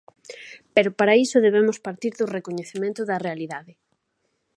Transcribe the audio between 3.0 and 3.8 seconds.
da realidade.